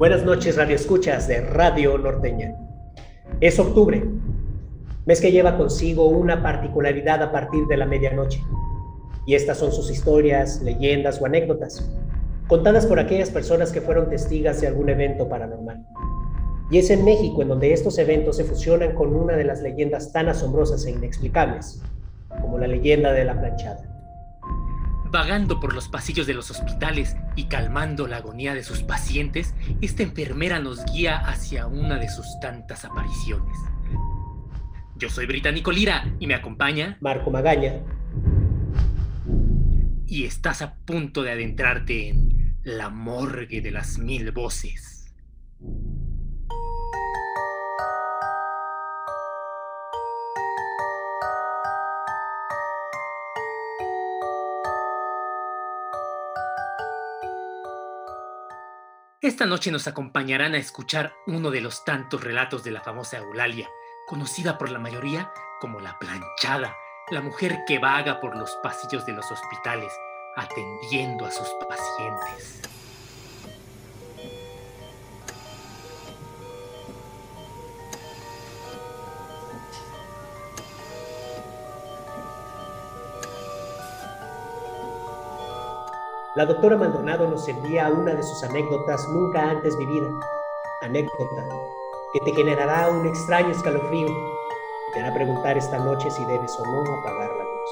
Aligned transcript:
Buenas 0.00 0.24
noches, 0.24 0.56
Radio 0.56 0.76
Escuchas 0.76 1.28
de 1.28 1.42
Radio 1.42 1.98
Norteña. 1.98 2.56
Es 3.42 3.58
octubre, 3.58 4.02
mes 5.04 5.20
que 5.20 5.30
lleva 5.30 5.58
consigo 5.58 6.08
una 6.08 6.42
particularidad 6.42 7.22
a 7.22 7.30
partir 7.30 7.66
de 7.66 7.76
la 7.76 7.84
medianoche. 7.84 8.42
Y 9.26 9.34
estas 9.34 9.58
son 9.58 9.72
sus 9.72 9.90
historias, 9.90 10.62
leyendas 10.62 11.20
o 11.20 11.26
anécdotas, 11.26 11.86
contadas 12.48 12.86
por 12.86 12.98
aquellas 12.98 13.28
personas 13.28 13.72
que 13.72 13.82
fueron 13.82 14.08
testigas 14.08 14.62
de 14.62 14.68
algún 14.68 14.88
evento 14.88 15.28
paranormal. 15.28 15.86
Y 16.70 16.78
es 16.78 16.88
en 16.88 17.04
México 17.04 17.42
en 17.42 17.48
donde 17.48 17.74
estos 17.74 17.98
eventos 17.98 18.38
se 18.38 18.44
fusionan 18.44 18.94
con 18.94 19.14
una 19.14 19.36
de 19.36 19.44
las 19.44 19.60
leyendas 19.60 20.12
tan 20.12 20.30
asombrosas 20.30 20.86
e 20.86 20.92
inexplicables, 20.92 21.82
como 22.40 22.58
la 22.58 22.68
leyenda 22.68 23.12
de 23.12 23.26
la 23.26 23.38
planchada 23.38 23.89
Vagando 25.10 25.58
por 25.58 25.74
los 25.74 25.88
pasillos 25.88 26.28
de 26.28 26.34
los 26.34 26.52
hospitales 26.52 27.16
y 27.34 27.44
calmando 27.44 28.06
la 28.06 28.18
agonía 28.18 28.54
de 28.54 28.62
sus 28.62 28.84
pacientes, 28.84 29.54
esta 29.80 30.04
enfermera 30.04 30.60
nos 30.60 30.84
guía 30.84 31.16
hacia 31.18 31.66
una 31.66 31.96
de 31.96 32.08
sus 32.08 32.26
tantas 32.40 32.84
apariciones. 32.84 33.56
Yo 34.94 35.10
soy 35.10 35.26
Británico 35.26 35.72
Lira 35.72 36.14
y 36.20 36.28
me 36.28 36.34
acompaña 36.34 36.96
Marco 37.00 37.30
Magaña. 37.30 37.80
Y 40.06 40.24
estás 40.24 40.62
a 40.62 40.74
punto 40.74 41.22
de 41.24 41.32
adentrarte 41.32 42.10
en 42.10 42.56
la 42.62 42.88
morgue 42.88 43.60
de 43.60 43.72
las 43.72 43.98
mil 43.98 44.30
voces. 44.30 45.12
Esta 59.22 59.44
noche 59.44 59.70
nos 59.70 59.86
acompañarán 59.86 60.54
a 60.54 60.56
escuchar 60.56 61.14
uno 61.26 61.50
de 61.50 61.60
los 61.60 61.84
tantos 61.84 62.24
relatos 62.24 62.64
de 62.64 62.70
la 62.70 62.80
famosa 62.80 63.18
Eulalia, 63.18 63.68
conocida 64.06 64.56
por 64.56 64.70
la 64.70 64.78
mayoría 64.78 65.30
como 65.60 65.78
la 65.78 65.98
planchada, 65.98 66.74
la 67.10 67.20
mujer 67.20 67.58
que 67.68 67.78
vaga 67.78 68.18
por 68.18 68.34
los 68.34 68.50
pasillos 68.62 69.04
de 69.04 69.12
los 69.12 69.30
hospitales 69.30 69.92
atendiendo 70.36 71.26
a 71.26 71.30
sus 71.30 71.48
pacientes. 71.68 72.69
La 86.36 86.46
doctora 86.46 86.76
Maldonado 86.76 87.26
nos 87.26 87.48
envía 87.48 87.88
una 87.88 88.14
de 88.14 88.22
sus 88.22 88.44
anécdotas 88.44 89.08
nunca 89.08 89.50
antes 89.50 89.76
vivida. 89.76 90.08
Anécdota 90.80 91.48
que 92.12 92.20
te 92.20 92.32
generará 92.32 92.88
un 92.88 93.04
extraño 93.04 93.50
escalofrío 93.50 94.06
y 94.06 94.92
te 94.94 95.00
hará 95.00 95.12
preguntar 95.12 95.58
esta 95.58 95.78
noche 95.78 96.08
si 96.08 96.24
debes 96.26 96.56
o 96.60 96.66
no 96.66 96.84
apagar 97.00 97.30
la 97.30 97.44
luz. 97.44 97.70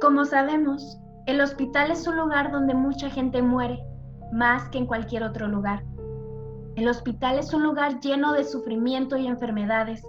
Como 0.00 0.24
sabemos, 0.24 1.03
el 1.26 1.40
hospital 1.40 1.90
es 1.90 2.06
un 2.06 2.18
lugar 2.18 2.52
donde 2.52 2.74
mucha 2.74 3.08
gente 3.08 3.40
muere, 3.40 3.82
más 4.32 4.68
que 4.68 4.76
en 4.76 4.86
cualquier 4.86 5.22
otro 5.22 5.48
lugar. 5.48 5.82
El 6.76 6.86
hospital 6.86 7.38
es 7.38 7.54
un 7.54 7.62
lugar 7.62 8.00
lleno 8.00 8.34
de 8.34 8.44
sufrimiento 8.44 9.16
y 9.16 9.26
enfermedades. 9.26 10.04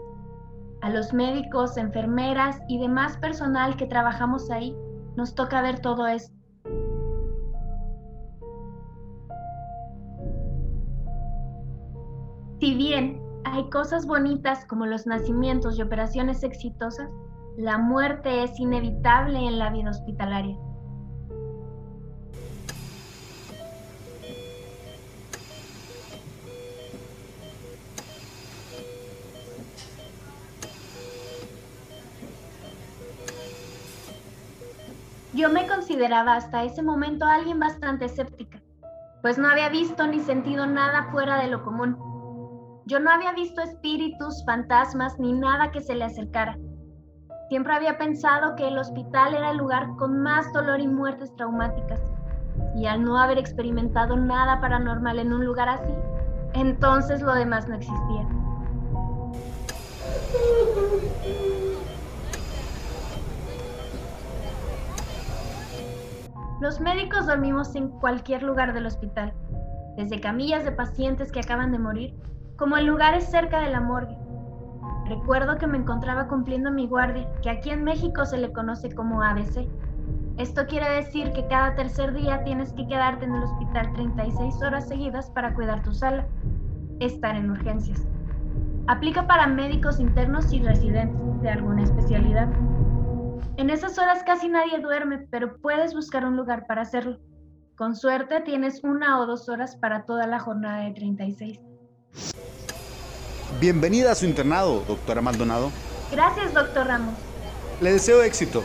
A 0.82 0.90
los 0.90 1.14
médicos, 1.14 1.78
enfermeras 1.78 2.60
y 2.68 2.80
demás 2.80 3.16
personal 3.18 3.78
que 3.78 3.88
trabajamos 3.88 4.52
ahí, 4.52 4.76
nos 5.16 5.36
toca 5.36 5.62
ver 5.62 5.80
todo 5.80 6.06
esto. 6.06 6.36
Si 12.60 12.76
bien 12.76 13.22
hay 13.46 13.70
cosas 13.70 14.06
bonitas 14.06 14.66
como 14.66 14.86
los 14.86 15.08
nacimientos 15.08 15.78
y 15.78 15.82
operaciones 15.82 16.44
exitosas, 16.44 17.10
la 17.58 17.78
muerte 17.78 18.44
es 18.44 18.60
inevitable 18.60 19.38
en 19.38 19.60
la 19.60 19.70
vida 19.70 19.92
hospitalaria. 19.92 20.58
Yo 35.46 35.52
me 35.52 35.68
consideraba 35.68 36.38
hasta 36.38 36.64
ese 36.64 36.82
momento 36.82 37.24
alguien 37.24 37.60
bastante 37.60 38.06
escéptica, 38.06 38.64
pues 39.22 39.38
no 39.38 39.48
había 39.48 39.70
visto 39.70 40.08
ni 40.08 40.20
sentido 40.20 40.66
nada 40.66 41.12
fuera 41.12 41.38
de 41.38 41.50
lo 41.50 41.64
común. 41.64 41.96
Yo 42.88 43.00
no 43.00 43.12
había 43.12 43.32
visto 43.32 43.62
espíritus, 43.62 44.44
fantasmas 44.44 45.20
ni 45.20 45.34
nada 45.34 45.70
que 45.70 45.82
se 45.82 45.94
le 45.94 46.06
acercara. 46.06 46.58
Siempre 47.50 47.76
había 47.76 48.00
pensado 48.00 48.56
que 48.56 48.68
el 48.68 48.80
hospital 48.80 49.36
era 49.36 49.52
el 49.52 49.58
lugar 49.58 49.88
con 50.00 50.20
más 50.24 50.52
dolor 50.52 50.80
y 50.80 50.88
muertes 50.88 51.32
traumáticas. 51.36 52.02
Y 52.76 52.88
al 52.88 53.04
no 53.04 53.20
haber 53.20 53.38
experimentado 53.38 54.18
nada 54.18 54.60
paranormal 54.60 55.20
en 55.20 55.32
un 55.32 55.46
lugar 55.46 55.70
así, 55.70 55.94
entonces 56.56 57.22
lo 57.22 57.36
demás 57.36 57.70
no 57.70 57.76
existía. 57.76 58.28
Los 66.66 66.82
médicos 66.82 67.28
dormimos 67.28 67.76
en 67.76 67.90
cualquier 67.90 68.42
lugar 68.42 68.74
del 68.74 68.88
hospital, 68.88 69.34
desde 69.98 70.20
camillas 70.20 70.66
de 70.66 70.72
pacientes 70.72 71.32
que 71.32 71.42
acaban 71.42 71.72
de 71.72 71.78
morir, 71.78 72.16
como 72.56 72.76
en 72.76 72.88
lugares 72.88 73.26
cerca 73.26 73.60
de 73.60 73.70
la 73.70 73.82
morgue. 73.82 74.18
Recuerdo 75.08 75.60
que 75.60 75.68
me 75.68 75.78
encontraba 75.78 76.28
cumpliendo 76.28 76.72
mi 76.72 76.88
guardia, 76.88 77.30
que 77.44 77.52
aquí 77.52 77.70
en 77.70 77.84
México 77.84 78.26
se 78.26 78.40
le 78.40 78.52
conoce 78.52 78.90
como 78.96 79.22
ABC. 79.22 79.68
Esto 80.40 80.66
quiere 80.66 80.90
decir 80.90 81.34
que 81.34 81.46
cada 81.46 81.76
tercer 81.76 82.16
día 82.16 82.44
tienes 82.44 82.74
que 82.74 82.88
quedarte 82.88 83.26
en 83.26 83.36
el 83.36 83.44
hospital 83.44 83.94
36 83.94 84.64
horas 84.64 84.88
seguidas 84.88 85.30
para 85.30 85.54
cuidar 85.54 85.84
tu 85.84 85.94
sala, 85.94 86.26
estar 87.00 87.36
en 87.36 87.52
urgencias. 87.52 88.08
Aplica 88.88 89.28
para 89.28 89.46
médicos 89.46 90.00
internos 90.00 90.52
y 90.52 90.64
residentes 90.64 91.42
de 91.44 91.50
alguna 91.52 91.84
especialidad. 91.84 92.50
En 93.58 93.70
esas 93.70 93.98
horas 93.98 94.24
casi 94.26 94.50
nadie 94.50 94.80
duerme, 94.80 95.28
pero 95.32 95.58
puedes 95.58 95.94
buscar 95.94 96.26
un 96.26 96.36
lugar 96.36 96.66
para 96.68 96.82
hacerlo. 96.82 97.20
Con 97.78 97.96
suerte 97.96 98.42
tienes 98.42 98.84
una 98.84 99.20
o 99.20 99.26
dos 99.26 99.50
horas 99.50 99.76
para 99.76 100.06
toda 100.06 100.28
la 100.28 100.40
jornada 100.40 100.84
de 100.84 100.92
36. 100.94 101.60
Bienvenida 103.60 104.12
a 104.12 104.16
su 104.16 104.26
internado, 104.26 104.82
doctora 104.88 105.22
Maldonado. 105.22 105.72
Gracias, 106.12 106.54
doctor 106.54 106.88
Ramos. 106.88 107.16
Le 107.82 107.94
deseo 107.94 108.22
éxito. 108.22 108.64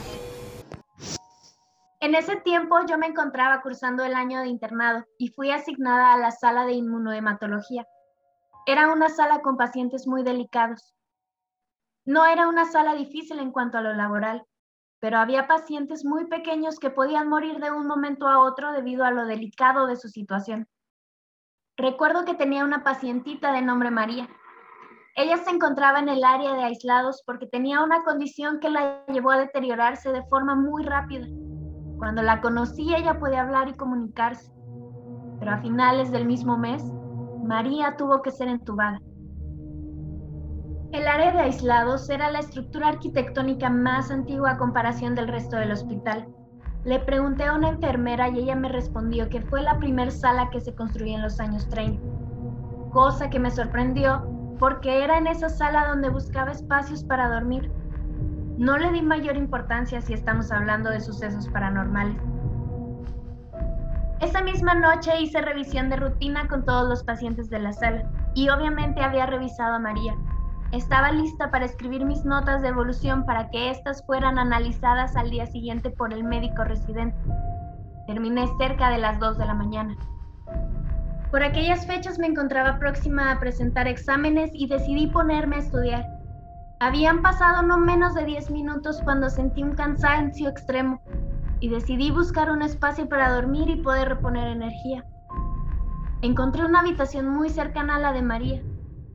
En 2.00 2.14
ese 2.14 2.36
tiempo 2.36 2.76
yo 2.88 2.96
me 2.98 3.06
encontraba 3.06 3.62
cursando 3.62 4.04
el 4.04 4.14
año 4.14 4.40
de 4.40 4.48
internado 4.48 5.04
y 5.18 5.28
fui 5.28 5.50
asignada 5.50 6.12
a 6.12 6.16
la 6.16 6.30
sala 6.30 6.64
de 6.64 6.72
inmunohematología. 6.72 7.86
Era 8.66 8.92
una 8.92 9.08
sala 9.08 9.42
con 9.42 9.56
pacientes 9.56 10.06
muy 10.06 10.22
delicados. 10.22 10.94
No 12.04 12.24
era 12.24 12.48
una 12.48 12.64
sala 12.64 12.94
difícil 12.94 13.38
en 13.38 13.52
cuanto 13.52 13.78
a 13.78 13.82
lo 13.82 13.92
laboral, 13.92 14.44
pero 15.00 15.18
había 15.18 15.46
pacientes 15.46 16.04
muy 16.04 16.26
pequeños 16.26 16.78
que 16.78 16.90
podían 16.90 17.28
morir 17.28 17.58
de 17.58 17.70
un 17.70 17.86
momento 17.86 18.28
a 18.28 18.38
otro 18.38 18.72
debido 18.72 19.04
a 19.04 19.10
lo 19.10 19.24
delicado 19.24 19.86
de 19.86 19.96
su 19.96 20.08
situación. 20.08 20.68
Recuerdo 21.76 22.26
que 22.26 22.34
tenía 22.34 22.64
una 22.64 22.84
pacientita 22.84 23.52
de 23.52 23.62
nombre 23.62 23.90
María. 23.90 24.28
Ella 25.16 25.38
se 25.38 25.50
encontraba 25.50 25.98
en 25.98 26.10
el 26.10 26.22
área 26.22 26.54
de 26.54 26.64
aislados 26.64 27.22
porque 27.24 27.46
tenía 27.46 27.82
una 27.82 28.04
condición 28.04 28.60
que 28.60 28.68
la 28.68 29.04
llevó 29.06 29.30
a 29.30 29.38
deteriorarse 29.38 30.12
de 30.12 30.22
forma 30.24 30.54
muy 30.54 30.84
rápida. 30.84 31.26
Cuando 31.98 32.22
la 32.22 32.40
conocí 32.42 32.94
ella 32.94 33.18
podía 33.18 33.42
hablar 33.42 33.68
y 33.68 33.74
comunicarse, 33.74 34.52
pero 35.38 35.52
a 35.52 35.58
finales 35.58 36.10
del 36.10 36.26
mismo 36.26 36.58
mes, 36.58 36.84
María 37.42 37.96
tuvo 37.96 38.20
que 38.22 38.30
ser 38.30 38.48
entubada. 38.48 39.00
El 40.92 41.06
área 41.06 41.30
de 41.30 41.38
aislados 41.38 42.10
era 42.10 42.32
la 42.32 42.40
estructura 42.40 42.88
arquitectónica 42.88 43.70
más 43.70 44.10
antigua 44.10 44.50
a 44.50 44.58
comparación 44.58 45.14
del 45.14 45.28
resto 45.28 45.56
del 45.56 45.70
hospital. 45.70 46.26
Le 46.84 46.98
pregunté 46.98 47.44
a 47.44 47.54
una 47.54 47.68
enfermera 47.68 48.28
y 48.28 48.40
ella 48.40 48.56
me 48.56 48.68
respondió 48.68 49.28
que 49.28 49.40
fue 49.40 49.62
la 49.62 49.78
primer 49.78 50.10
sala 50.10 50.50
que 50.50 50.60
se 50.60 50.74
construyó 50.74 51.14
en 51.14 51.22
los 51.22 51.38
años 51.38 51.68
30, 51.68 52.02
cosa 52.90 53.30
que 53.30 53.38
me 53.38 53.52
sorprendió 53.52 54.26
porque 54.58 55.04
era 55.04 55.16
en 55.16 55.28
esa 55.28 55.48
sala 55.48 55.86
donde 55.86 56.08
buscaba 56.08 56.50
espacios 56.50 57.04
para 57.04 57.28
dormir. 57.28 57.70
No 58.58 58.76
le 58.76 58.90
di 58.90 59.00
mayor 59.00 59.36
importancia 59.36 60.00
si 60.00 60.12
estamos 60.12 60.50
hablando 60.50 60.90
de 60.90 61.00
sucesos 61.00 61.48
paranormales. 61.50 62.20
Esa 64.20 64.42
misma 64.42 64.74
noche 64.74 65.20
hice 65.20 65.40
revisión 65.40 65.88
de 65.88 65.96
rutina 65.96 66.48
con 66.48 66.64
todos 66.64 66.88
los 66.88 67.04
pacientes 67.04 67.48
de 67.48 67.60
la 67.60 67.72
sala 67.72 68.10
y 68.34 68.48
obviamente 68.48 69.02
había 69.02 69.26
revisado 69.26 69.74
a 69.74 69.78
María. 69.78 70.14
Estaba 70.72 71.10
lista 71.10 71.50
para 71.50 71.64
escribir 71.64 72.04
mis 72.04 72.24
notas 72.24 72.62
de 72.62 72.68
evolución 72.68 73.26
para 73.26 73.50
que 73.50 73.70
éstas 73.70 74.04
fueran 74.06 74.38
analizadas 74.38 75.16
al 75.16 75.28
día 75.28 75.46
siguiente 75.46 75.90
por 75.90 76.12
el 76.12 76.22
médico 76.22 76.62
residente. 76.62 77.18
Terminé 78.06 78.46
cerca 78.56 78.88
de 78.90 78.98
las 78.98 79.18
2 79.18 79.36
de 79.38 79.46
la 79.46 79.54
mañana. 79.54 79.96
Por 81.32 81.42
aquellas 81.42 81.86
fechas 81.86 82.20
me 82.20 82.28
encontraba 82.28 82.78
próxima 82.78 83.32
a 83.32 83.40
presentar 83.40 83.88
exámenes 83.88 84.50
y 84.54 84.68
decidí 84.68 85.08
ponerme 85.08 85.56
a 85.56 85.60
estudiar. 85.60 86.06
Habían 86.78 87.20
pasado 87.20 87.62
no 87.62 87.76
menos 87.76 88.14
de 88.14 88.24
10 88.24 88.52
minutos 88.52 89.00
cuando 89.02 89.28
sentí 89.28 89.64
un 89.64 89.74
cansancio 89.74 90.48
extremo 90.48 91.02
y 91.58 91.68
decidí 91.68 92.12
buscar 92.12 92.48
un 92.48 92.62
espacio 92.62 93.08
para 93.08 93.32
dormir 93.32 93.68
y 93.68 93.82
poder 93.82 94.08
reponer 94.08 94.46
energía. 94.48 95.04
Encontré 96.22 96.64
una 96.64 96.80
habitación 96.80 97.28
muy 97.28 97.48
cercana 97.48 97.96
a 97.96 97.98
la 97.98 98.12
de 98.12 98.22
María. 98.22 98.62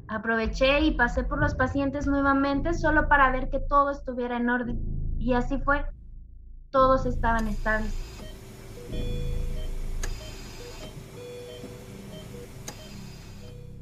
Aproveché 0.08 0.82
y 0.82 0.92
pasé 0.92 1.24
por 1.24 1.40
los 1.40 1.56
pacientes 1.56 2.06
nuevamente 2.06 2.74
solo 2.74 3.08
para 3.08 3.32
ver 3.32 3.50
que 3.50 3.60
todo 3.60 3.90
estuviera 3.92 4.38
en 4.38 4.50
orden. 4.50 4.80
Y 5.18 5.34
así 5.34 5.58
fue. 5.60 5.84
Todos 6.70 7.06
estaban 7.06 7.48
estables. 7.48 7.94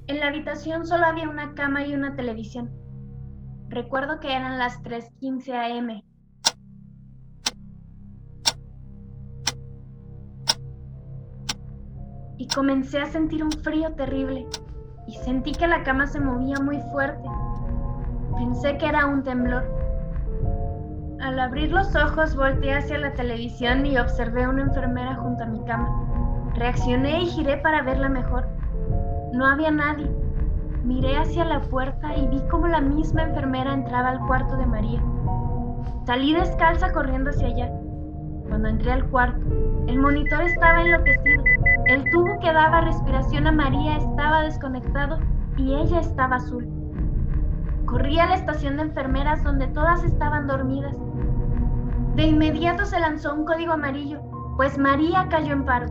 En 0.08 0.20
la 0.20 0.28
habitación 0.28 0.86
solo 0.86 1.06
había 1.06 1.28
una 1.28 1.54
cama 1.56 1.86
y 1.86 1.94
una 1.94 2.16
televisión. 2.16 2.72
Recuerdo 3.70 4.20
que 4.20 4.34
eran 4.34 4.60
las 4.60 4.82
3.15 4.84 5.80
am 5.80 6.04
y 12.38 12.48
comencé 12.48 13.00
a 13.00 13.06
sentir 13.06 13.44
un 13.44 13.52
frío 13.52 13.94
terrible 13.96 14.48
y 15.08 15.14
sentí 15.14 15.52
que 15.52 15.68
la 15.68 15.84
cama 15.84 16.08
se 16.08 16.20
movía 16.20 16.60
muy 16.60 16.80
fuerte. 16.92 17.28
Pensé 18.38 18.78
que 18.78 18.88
era 18.88 19.06
un 19.06 19.24
temblor. 19.24 19.64
Al 21.22 21.40
abrir 21.40 21.72
los 21.72 21.96
ojos 21.96 22.36
volteé 22.36 22.76
hacia 22.76 22.98
la 22.98 23.14
televisión 23.14 23.86
y 23.86 23.98
observé 23.98 24.44
a 24.44 24.50
una 24.50 24.64
enfermera 24.64 25.16
junto 25.16 25.44
a 25.44 25.48
mi 25.48 25.64
cama. 25.66 26.52
Reaccioné 26.56 27.22
y 27.22 27.28
giré 27.28 27.58
para 27.58 27.82
verla 27.82 28.10
mejor. 28.10 28.48
No 29.34 29.46
había 29.46 29.72
nadie. 29.72 30.10
Miré 30.84 31.18
hacia 31.18 31.46
la 31.46 31.62
puerta 31.62 32.16
y 32.16 32.28
vi 32.28 32.42
cómo 32.50 32.68
la 32.68 32.82
misma 32.82 33.24
enfermera 33.24 33.74
entraba 33.74 34.10
al 34.10 34.20
cuarto 34.28 34.58
de 34.58 34.66
María. 34.66 35.02
Salí 36.06 36.34
descalza 36.34 36.92
corriendo 36.92 37.30
hacia 37.30 37.48
allá. 37.48 37.72
Cuando 38.50 38.68
entré 38.68 38.92
al 38.92 39.06
cuarto, 39.10 39.40
el 39.88 39.98
monitor 40.00 40.42
estaba 40.42 40.82
enloquecido. 40.82 41.44
El 41.86 42.10
tubo 42.12 42.40
que 42.40 42.54
daba 42.54 42.82
respiración 42.82 43.46
a 43.46 43.52
María 43.52 43.98
estaba 43.98 44.44
desconectado 44.44 45.20
y 45.58 45.74
ella 45.74 46.00
estaba 46.00 46.38
azul. 46.38 46.66
Corrí 47.86 48.20
a 48.20 48.26
la 48.26 48.36
estación 48.36 48.78
de 48.78 48.84
enfermeras 48.84 49.44
donde 49.44 49.68
todas 49.68 50.04
estaban 50.04 50.48
dormidas. 50.48 50.96
De 52.16 52.24
inmediato 52.24 52.86
se 52.86 53.00
lanzó 53.00 53.34
un 53.34 53.46
código 53.46 53.74
amarillo, 53.74 54.22
pues 54.56 54.78
María 54.78 55.28
cayó 55.30 55.52
en 55.52 55.66
paro. 55.66 55.88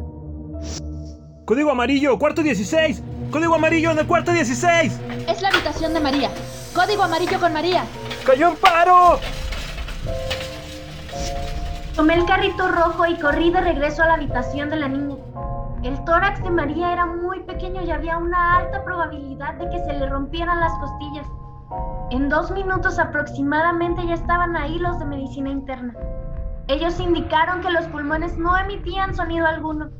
Código 1.44 1.70
amarillo, 1.70 2.18
cuarto 2.18 2.42
16. 2.42 3.02
Código 3.30 3.54
amarillo 3.54 3.90
en 3.90 3.98
el 3.98 4.06
cuarto 4.06 4.32
16. 4.32 4.98
Es 5.28 5.42
la 5.42 5.48
habitación 5.48 5.92
de 5.92 6.00
María. 6.00 6.30
Código 6.74 7.02
amarillo 7.02 7.38
con 7.38 7.52
María. 7.52 7.84
¡Cayó 8.24 8.48
en 8.48 8.56
paro! 8.56 9.18
Tomé 11.94 12.14
el 12.14 12.24
carrito 12.24 12.68
rojo 12.68 13.06
y 13.06 13.16
corrí 13.16 13.50
de 13.50 13.60
regreso 13.60 14.02
a 14.02 14.06
la 14.06 14.14
habitación 14.14 14.70
de 14.70 14.76
la 14.76 14.88
niña. 14.88 15.16
El 15.82 16.04
tórax 16.04 16.40
de 16.44 16.50
María 16.50 16.92
era 16.92 17.06
muy 17.06 17.40
pequeño 17.40 17.82
y 17.82 17.90
había 17.90 18.16
una 18.16 18.58
alta 18.58 18.84
probabilidad 18.84 19.54
de 19.54 19.68
que 19.68 19.80
se 19.80 19.92
le 19.92 20.08
rompieran 20.08 20.60
las 20.60 20.72
costillas. 20.78 21.26
En 22.10 22.28
dos 22.28 22.52
minutos 22.52 23.00
aproximadamente 23.00 24.06
ya 24.06 24.14
estaban 24.14 24.54
ahí 24.54 24.78
los 24.78 25.00
de 25.00 25.06
medicina 25.06 25.50
interna. 25.50 25.92
Ellos 26.68 27.00
indicaron 27.00 27.62
que 27.62 27.70
los 27.70 27.88
pulmones 27.88 28.38
no 28.38 28.56
emitían 28.56 29.12
sonido 29.12 29.44
alguno. 29.44 29.90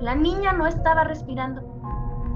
La 0.00 0.14
niña 0.14 0.54
no 0.54 0.66
estaba 0.66 1.04
respirando. 1.04 1.60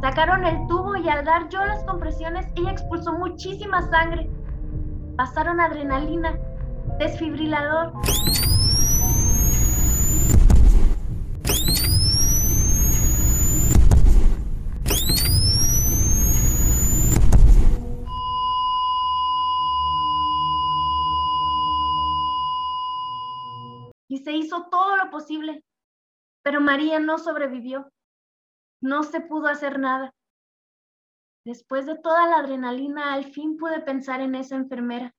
Sacaron 0.03 0.45
el 0.45 0.67
tubo 0.67 0.95
y 0.97 1.09
al 1.09 1.25
dar 1.25 1.49
yo 1.49 1.65
las 1.65 1.83
compresiones, 1.85 2.53
ella 2.57 2.73
expulsó 2.73 3.15
muchísima 3.15 3.81
sangre. 3.81 4.31
Pasaron 5.17 5.59
adrenalina, 5.59 6.35
desfibrilador. 6.99 7.95
y 24.11 24.19
se 24.19 24.33
hizo 24.51 24.69
todo 24.69 24.97
lo 24.97 25.11
posible, 25.11 25.65
pero 26.43 26.61
María 26.61 26.99
no 26.99 27.19
sobrevivió. 27.19 27.89
No 28.83 29.05
se 29.05 29.21
pudo 29.21 29.47
hacer 29.47 29.79
nada. 29.79 30.13
Después 31.45 31.87
de 31.87 31.97
toda 31.97 32.27
la 32.27 32.39
adrenalina, 32.39 33.15
al 33.15 33.27
fin 33.33 33.57
pude 33.57 33.81
pensar 33.81 34.21
en 34.21 34.35
esa 34.35 34.57
enfermera. 34.57 35.15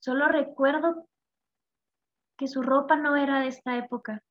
Solo 0.00 0.28
recuerdo 0.28 1.08
que 2.38 2.46
su 2.46 2.62
ropa 2.62 2.96
no 2.96 3.16
era 3.16 3.40
de 3.40 3.48
esta 3.48 3.76
época. 3.76 4.22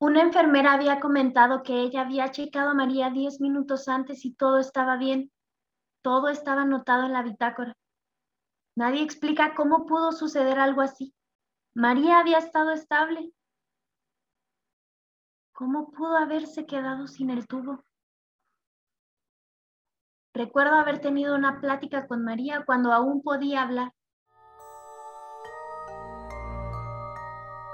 Una 0.00 0.22
enfermera 0.22 0.72
había 0.72 1.00
comentado 1.00 1.62
que 1.62 1.80
ella 1.80 2.00
había 2.00 2.30
checado 2.30 2.70
a 2.70 2.74
María 2.74 3.10
diez 3.10 3.40
minutos 3.40 3.88
antes 3.88 4.24
y 4.24 4.34
todo 4.34 4.58
estaba 4.58 4.96
bien. 4.96 5.30
Todo 6.02 6.28
estaba 6.28 6.62
anotado 6.62 7.04
en 7.04 7.12
la 7.12 7.22
bitácora. 7.22 7.76
Nadie 8.74 9.02
explica 9.02 9.54
cómo 9.54 9.86
pudo 9.86 10.12
suceder 10.12 10.58
algo 10.58 10.80
así. 10.80 11.14
María 11.74 12.20
había 12.20 12.38
estado 12.38 12.70
estable. 12.70 13.32
¿Cómo 15.52 15.90
pudo 15.90 16.16
haberse 16.16 16.66
quedado 16.66 17.08
sin 17.08 17.30
el 17.30 17.48
tubo? 17.48 17.84
Recuerdo 20.34 20.74
haber 20.74 21.00
tenido 21.00 21.34
una 21.34 21.60
plática 21.60 22.06
con 22.06 22.24
María 22.24 22.64
cuando 22.64 22.92
aún 22.92 23.22
podía 23.22 23.62
hablar. 23.62 23.92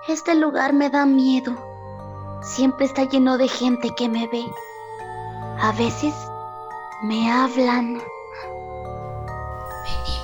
Este 0.09 0.35
lugar 0.35 0.73
me 0.73 0.89
da 0.89 1.05
miedo. 1.05 1.55
Siempre 2.43 2.87
está 2.87 3.05
lleno 3.05 3.37
de 3.37 3.49
gente 3.49 3.95
que 3.95 4.09
me 4.09 4.27
ve. 4.29 4.45
A 5.61 5.73
veces 5.73 6.15
me 7.03 7.31
hablan. 7.31 7.95
Ven, 7.95 8.05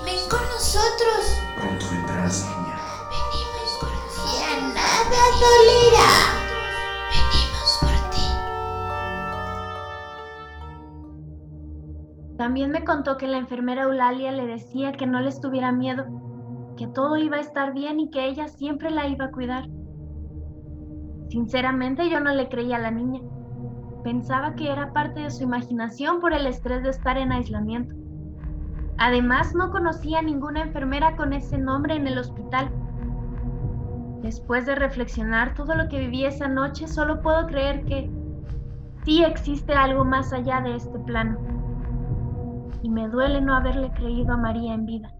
ven 0.05 0.29
con 0.31 0.43
nosotros. 0.49 1.41
Pronto 1.57 1.87
vendrás, 1.91 2.47
niña. 2.57 2.76
Dolerá. 5.41 6.13
Venimos 7.11 7.79
por 7.81 7.97
ti. 8.11 8.27
También 12.37 12.71
me 12.71 12.85
contó 12.85 13.17
que 13.17 13.27
la 13.27 13.39
enfermera 13.39 13.83
Eulalia 13.85 14.33
le 14.33 14.47
decía 14.47 14.93
que 14.93 15.07
no 15.07 15.21
les 15.21 15.41
tuviera 15.41 15.73
miedo, 15.73 16.05
que 16.77 16.87
todo 16.87 17.17
iba 17.17 17.37
a 17.39 17.41
estar 17.41 17.73
bien 17.73 18.01
y 18.01 18.11
que 18.11 18.27
ella 18.27 18.49
siempre 18.49 18.91
la 18.91 19.09
iba 19.09 19.27
a 19.27 19.31
cuidar. 19.31 19.69
Sinceramente 21.29 22.09
yo 22.09 22.21
no 22.21 22.33
le 22.33 22.49
creía 22.49 22.77
a 22.77 22.81
la 22.81 22.91
niña. 22.91 23.21
Pensaba 24.05 24.55
que 24.55 24.71
era 24.71 24.93
parte 24.93 25.21
de 25.21 25.31
su 25.31 25.43
imaginación 25.43 26.21
por 26.21 26.33
el 26.33 26.47
estrés 26.47 26.83
de 26.85 26.91
estar 26.91 27.19
en 27.19 27.33
aislamiento. 27.33 27.95
Además, 28.99 29.55
no 29.55 29.71
conocía 29.71 30.21
a 30.21 30.23
ninguna 30.23 30.63
enfermera 30.63 31.17
con 31.17 31.33
ese 31.33 31.59
nombre 31.59 31.97
en 31.97 32.07
el 32.07 32.19
hospital. 32.19 32.71
Después 34.23 34.67
de 34.67 34.75
reflexionar 34.75 35.55
todo 35.55 35.75
lo 35.75 35.89
que 35.89 36.01
viví 36.01 36.25
esa 36.25 36.49
noche, 36.49 36.89
solo 36.89 37.23
puedo 37.23 37.47
creer 37.47 37.85
que 37.85 38.11
sí 39.05 39.23
existe 39.23 39.73
algo 39.73 40.05
más 40.05 40.33
allá 40.33 40.61
de 40.61 40.77
este 40.77 40.99
plano. 41.01 41.39
Y 42.83 42.91
me 42.91 43.09
duele 43.09 43.41
no 43.41 43.55
haberle 43.55 43.91
creído 43.93 44.35
a 44.35 44.37
María 44.37 44.75
en 44.75 44.87
vida. 44.87 45.13